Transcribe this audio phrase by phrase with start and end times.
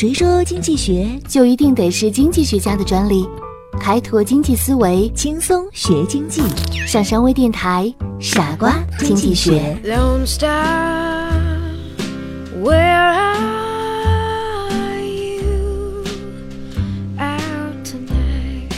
[0.00, 3.28] 谁说经济学就一定得是经济学家的专利？
[3.78, 6.40] 开拓经济思维，轻松学经济？
[6.86, 9.78] 上山微电台，傻瓜经济学。
[9.84, 10.00] Where
[14.70, 16.02] are you
[17.18, 18.72] out tonight?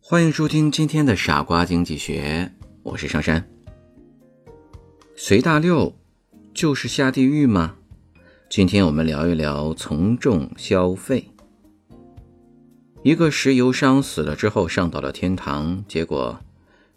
[0.00, 2.52] 欢迎收听今天的傻瓜经济学，
[2.84, 3.44] 我是上山。
[5.16, 5.92] 随大溜
[6.54, 7.76] 就是下地狱吗？
[8.50, 11.26] 今天我们聊一聊从众消费。
[13.02, 16.38] 一个石油商死了之后上到了天堂，结果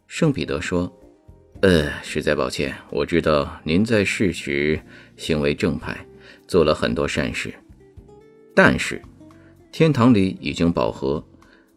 [0.07, 0.93] 圣彼得说
[1.63, 4.79] ：“呃，实在抱歉，我知道您在世时
[5.15, 6.05] 行为正派，
[6.47, 7.53] 做了很多善事，
[8.53, 9.01] 但是
[9.71, 11.25] 天堂里已经饱和，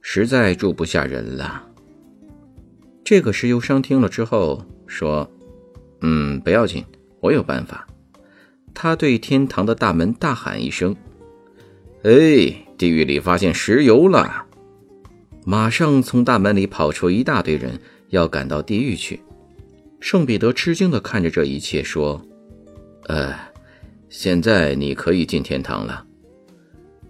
[0.03, 1.65] 实在住不下人了。”
[3.05, 5.31] 这个石油商听了之后说
[6.03, 6.85] ：“嗯，不要紧，
[7.21, 7.87] 我有办法。”
[8.75, 10.95] 他对天堂的大门大喊一声
[12.05, 14.47] ：“哎，地狱里发现石油了！”
[15.45, 17.81] 马上从大门里跑出一大堆人，
[18.11, 19.19] 要赶到地狱去。
[19.99, 22.23] 圣彼得吃惊地看着这一切，说
[23.09, 23.35] ：“呃，
[24.09, 26.05] 现在你可以进天堂了。”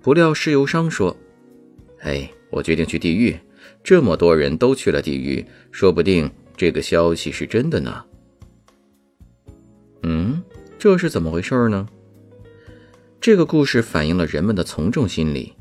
[0.01, 1.14] 不料石油商说
[2.01, 3.36] ：“哎，我决定去地狱。
[3.84, 8.03] 这么多人都去了地狱，说不定这个消息是真的呢。”
[10.03, 10.43] 嗯。
[10.79, 11.89] 这是怎么回事呢？
[13.21, 15.53] 这个故事反映了人们的从众心理。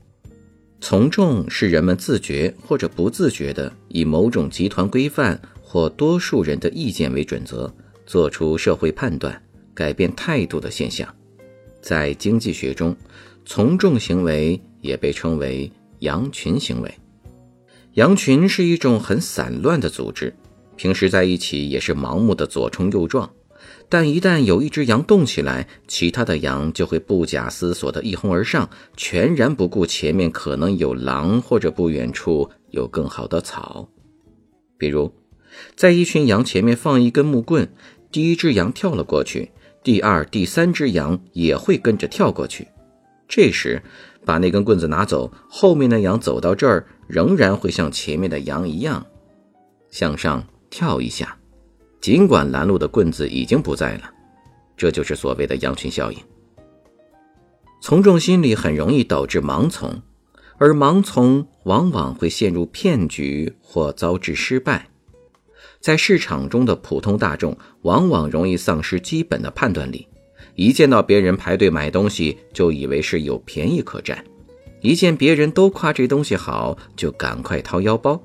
[0.79, 7.73] 从众是人们自觉或者不自觉的以某种集团规范或多数人的意见为准则，
[8.05, 9.41] 做出社会判断、
[9.73, 11.11] 改变态度的现象。
[11.81, 12.95] 在经济学中，
[13.43, 16.93] 从众行为也被称为羊群行为。
[17.93, 20.31] 羊群是一种很散乱的组织，
[20.75, 23.27] 平时在一起也是盲目的左冲右撞。
[23.89, 33.87] 但一旦有一只羊动起来，其他的羊就会不假思索地一哄而上，全然不顾前面可能有狼或者不远处有更好的草。
[34.77, 35.11] 比如，
[35.75, 37.69] 在一群羊前面放一根木棍，
[38.11, 39.51] 第一只羊跳了过去，
[39.83, 42.67] 第二、第三只羊也会跟着跳过去。
[43.29, 43.81] 这时，
[44.25, 49.05] 把那根棍子拿走，后面的羊走到这儿，仍然会像前面的羊一样，
[49.89, 51.37] 向上跳一下。
[51.99, 54.09] 尽管拦路的棍子已经不在了，
[54.77, 56.17] 这就是所谓的羊群效应。
[57.81, 60.01] 从众心理很容易导致盲从，
[60.57, 64.89] 而盲从往往会陷入骗局或遭致失败。
[65.79, 70.07] 在市场中的普通大众往往容易丧失基本的判断力，
[70.55, 74.17] 一见到别人排队买东西，就以为是有便宜可占；
[74.81, 78.21] 一见别人都夸这东西好，就赶快掏腰包。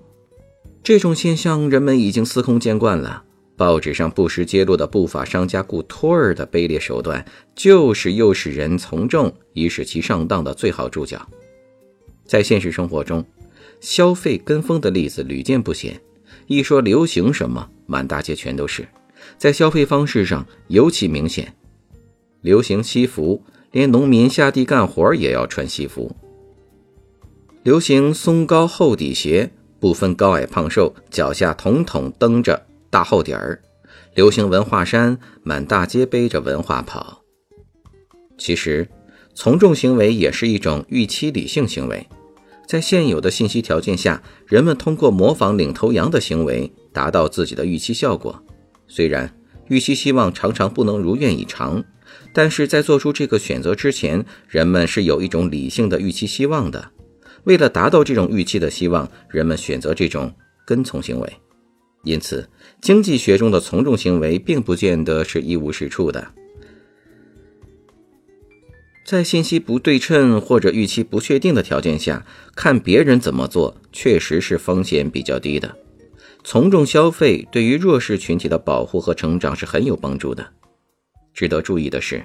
[0.83, 3.25] 这种现象人们已经司空见惯了。
[3.63, 7.25] 报纸上不时揭露的不法商家雇托儿的卑劣手段，
[7.55, 11.25] 就是诱使人从众以使其上当的最好注脚。
[12.25, 13.25] 在现实生活中，
[13.79, 15.97] 消费跟风的例子屡见不鲜。
[16.49, 18.85] 一说流行什么，满大街全都是。
[19.39, 21.55] 在消费方式上尤其明显，
[22.41, 26.11] 流行西服，连农民下地干活也要穿西服；
[27.63, 32.67] 流行松高厚底鞋，不分高矮胖瘦，脚下统统蹬着。
[32.93, 33.59] 大厚底儿，
[34.15, 37.23] 流行文化衫，满大街背着文化跑。
[38.37, 38.87] 其实，
[39.35, 42.07] 从众行为也是一种预期理性行为。
[42.69, 48.45] 在现有的信息条件下，人们通过模仿领头羊的行为，达到自己的预期效果。
[48.87, 49.35] 虽然
[49.69, 51.83] 预期希望常常不能如愿以偿，
[52.35, 56.91] 但是在做出这个选择之前，人们是有一种理性的预期希望的。
[57.45, 60.31] 为了达到这种预期的希望，人们选择这种
[60.67, 61.33] 跟从行为。
[62.05, 62.49] 因此，
[62.81, 66.33] 经济学中的从众行为并不见得是一无是处的。
[69.05, 72.25] 在信息不对称或者预期不确定的条件下，
[72.55, 75.77] 看别人怎么做，确实是风险比较低的。
[76.45, 80.45] 从众消费对于弱势群体的保护和成长是很有帮助的。
[81.35, 82.25] 值得注意的是，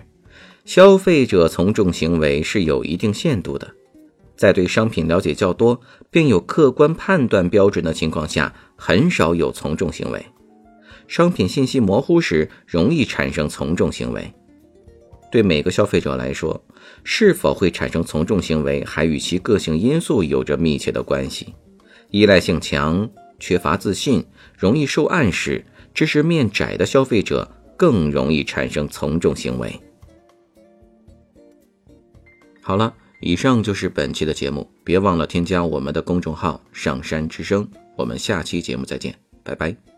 [0.66, 3.74] 消费者从众行为是有一定限度的。
[4.38, 5.82] 在对商品了解较多，
[6.12, 10.24] 并有客观判断标准的情况下，很少有从众行为。
[11.08, 14.32] 商品信息模糊时，容易产生从众行为。
[15.32, 16.64] 对每个消费者来说，
[17.04, 21.56] 是否会产生从众行为，还与其个性因素有着密切的关系。
[22.12, 24.24] 依赖性强、缺乏自信、
[24.56, 29.82] 容易受暗示、知识面窄的消费者，更容易产生从众行为。
[32.62, 32.94] 好了。
[33.20, 37.68] 以上就是本期的节目，别忘了添加我们的公众号“上山之声”。
[37.98, 39.97] 我们下期节目再见，拜拜。